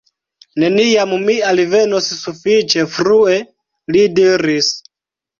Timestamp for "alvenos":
1.49-2.07